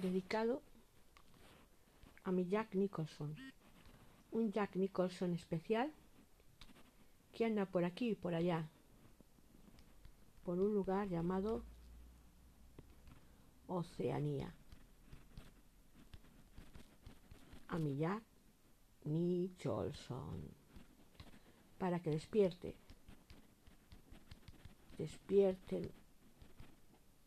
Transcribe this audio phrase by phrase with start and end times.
[0.00, 0.62] dedicado
[2.24, 3.34] a mi Jack Nicholson.
[4.32, 5.92] Un Jack Nicholson especial
[7.32, 8.68] que anda por aquí y por allá,
[10.44, 11.64] por un lugar llamado
[13.66, 14.54] Oceanía.
[17.68, 18.22] A mi Jack
[19.04, 20.42] Nicholson.
[21.78, 22.76] Para que despierte.
[24.98, 25.90] Despierten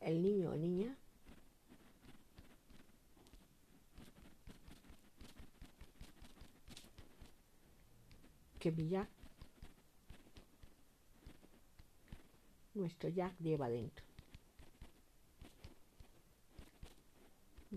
[0.00, 0.98] el niño o niña
[8.70, 9.08] Jack,
[12.74, 14.04] nuestro Jack lleva dentro.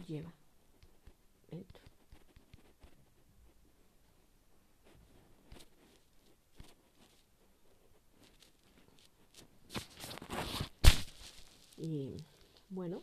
[0.07, 0.31] Lleva
[1.49, 1.83] dentro.
[11.77, 12.15] Y
[12.69, 13.01] bueno,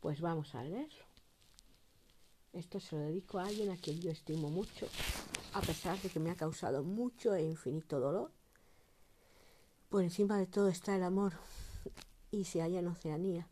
[0.00, 1.04] pues vamos a leerlo.
[2.52, 4.88] Esto se lo dedico a alguien a quien yo estimo mucho,
[5.58, 8.30] a pesar de que me ha causado mucho e infinito dolor.
[9.88, 11.32] Por encima de todo está el amor
[12.30, 13.48] y se halla en Oceanía,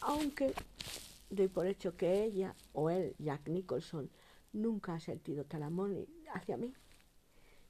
[0.00, 0.54] aunque
[1.28, 4.10] doy por hecho que ella o él, Jack Nicholson,
[4.54, 5.90] nunca ha sentido tal amor
[6.32, 6.72] hacia mí.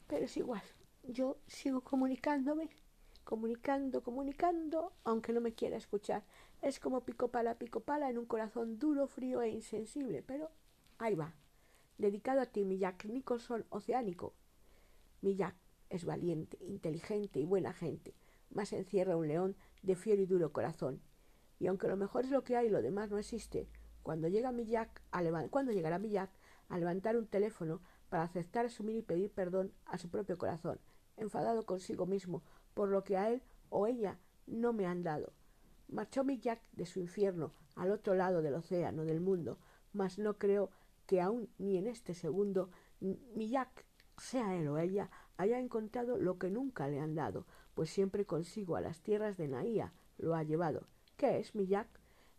[0.07, 0.63] Pero es igual,
[1.03, 2.71] yo sigo comunicándome
[3.25, 6.23] comunicando, comunicando, aunque no me quiera escuchar.
[6.61, 10.51] Es como pico pala, pico pala en un corazón duro, frío e insensible, pero
[10.99, 11.35] ahí va.
[12.03, 14.35] Dedicado a ti, Jack Nicholson oceánico.
[15.21, 15.55] Mi Jack
[15.89, 18.17] es valiente, inteligente y buena gente,
[18.51, 21.01] más encierra un león de fiero y duro corazón.
[21.61, 23.69] Y aunque lo mejor es lo que hay y lo demás no existe,
[24.03, 26.33] cuando llega Jack a cuando llegará Jack
[26.69, 30.81] a levantar un teléfono para aceptar, asumir y pedir perdón a su propio corazón,
[31.17, 32.43] enfadado consigo mismo
[32.75, 35.35] por lo que a él o ella no me han dado.
[35.87, 39.61] Marchó mi Jack de su infierno al otro lado del océano del mundo,
[39.93, 40.73] mas no creo
[41.07, 43.53] que aún ni en este segundo mi
[44.19, 48.77] sea él o ella, haya encontrado lo que nunca le han dado, pues siempre consigo
[48.77, 50.87] a las tierras de Naía lo ha llevado.
[51.17, 51.89] ¿Qué es mi Jack?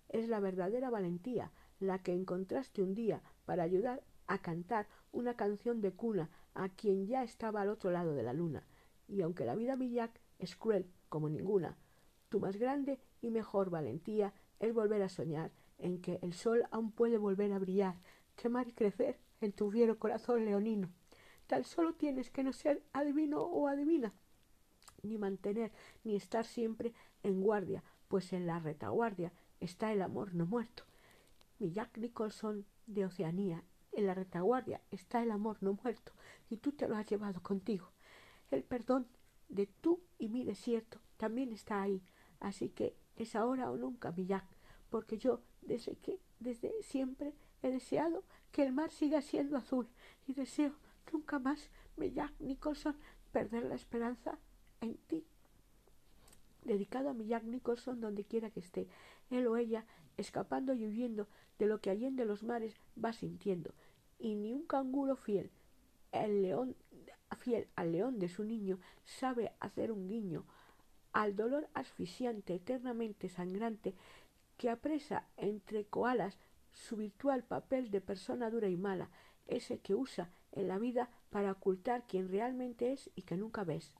[0.10, 5.82] Es la verdadera valentía, la que encontraste un día para ayudar a cantar una canción
[5.82, 8.66] de cuna a quien ya estaba al otro lado de la luna.
[9.08, 11.78] Y aunque la vida mi Jack es cruel como ninguna.
[12.30, 16.92] Tu más grande y mejor valentía es volver a soñar en que el sol aún
[16.92, 17.96] puede volver a brillar,
[18.36, 20.90] quemar y crecer en tu fiero corazón leonino.
[21.48, 24.14] Tal solo tienes que no ser adivino o adivina,
[25.02, 25.72] ni mantener
[26.04, 26.94] ni estar siempre
[27.24, 30.84] en guardia, pues en la retaguardia está el amor no muerto.
[31.60, 36.14] Mi Jack Nicholson de Oceanía, en la retaguardia está el amor no muerto,
[36.50, 37.92] y tú te lo has llevado contigo.
[38.50, 39.08] El perdón
[39.50, 42.02] de tú y mi desierto también está ahí.
[42.40, 44.46] Así que es ahora o nunca, mi Jack,
[44.90, 47.34] porque yo desde que desde siempre
[47.64, 49.88] he deseado que el mar siga siendo azul
[50.28, 50.74] y deseo
[51.12, 52.96] nunca más, mi Jack Nicholson,
[53.32, 54.38] perder la esperanza
[54.82, 55.26] en ti.
[56.64, 58.88] Dedicado a mi Jack Nicholson donde quiera que esté,
[59.30, 59.86] él o ella
[60.18, 63.74] escapando y huyendo de lo que allende los mares va sintiendo,
[64.20, 65.52] y ni un canguro fiel,
[66.12, 66.76] el león
[67.40, 70.46] fiel al león de su niño, sabe hacer un guiño
[71.12, 73.96] al dolor asfixiante, eternamente sangrante,
[74.58, 76.38] que apresa entre koalas
[76.74, 79.10] su virtual papel de persona dura y mala,
[79.48, 83.94] ese que usa en la vida para ocultar quien realmente es y que nunca ves.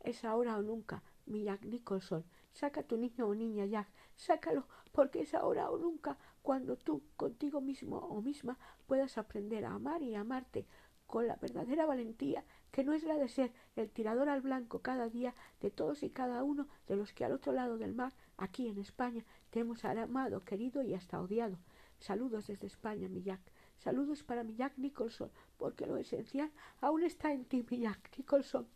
[0.00, 2.24] Es ahora o nunca, mi Jack Nicholson.
[2.52, 7.60] Saca tu niño o niña Jack, sácalo, porque es ahora o nunca cuando tú, contigo
[7.60, 10.66] mismo o misma, puedas aprender a amar y amarte
[11.06, 15.08] con la verdadera valentía que no es la de ser el tirador al blanco cada
[15.08, 18.68] día de todos y cada uno de los que al otro lado del mar, aquí
[18.68, 21.56] en España, te hemos amado, querido y hasta odiado.
[22.04, 23.40] Saludos desde España, mi Jack.
[23.78, 28.68] Saludos para mi Jack Nicholson, porque lo esencial aún está en ti, mi Jack Nicholson.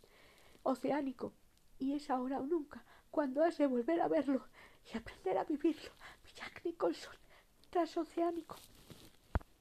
[0.62, 1.34] Oceánico,
[1.78, 4.46] y es ahora o nunca, cuando has de volver a verlo
[4.90, 5.90] y aprender a vivirlo,
[6.24, 7.16] mi Jack Nicholson,
[7.68, 8.56] transoceánico.